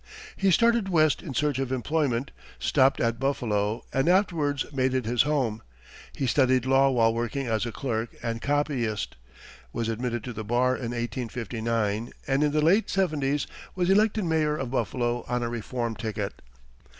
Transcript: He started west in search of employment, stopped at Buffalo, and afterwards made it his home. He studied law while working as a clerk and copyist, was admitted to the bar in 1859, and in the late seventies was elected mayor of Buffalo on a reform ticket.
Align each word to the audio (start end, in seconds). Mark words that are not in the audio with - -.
He 0.35 0.49
started 0.49 0.89
west 0.89 1.21
in 1.21 1.35
search 1.35 1.59
of 1.59 1.71
employment, 1.71 2.31
stopped 2.57 2.99
at 2.99 3.19
Buffalo, 3.19 3.83
and 3.93 4.09
afterwards 4.09 4.65
made 4.73 4.95
it 4.95 5.05
his 5.05 5.21
home. 5.21 5.61
He 6.13 6.25
studied 6.25 6.65
law 6.65 6.89
while 6.89 7.13
working 7.13 7.45
as 7.45 7.67
a 7.67 7.71
clerk 7.71 8.15
and 8.23 8.41
copyist, 8.41 9.15
was 9.71 9.89
admitted 9.89 10.23
to 10.23 10.33
the 10.33 10.43
bar 10.43 10.73
in 10.75 10.89
1859, 10.89 12.13
and 12.25 12.43
in 12.43 12.51
the 12.51 12.61
late 12.61 12.89
seventies 12.89 13.45
was 13.75 13.91
elected 13.91 14.25
mayor 14.25 14.57
of 14.57 14.71
Buffalo 14.71 15.23
on 15.27 15.43
a 15.43 15.49
reform 15.49 15.95
ticket. 15.95 16.41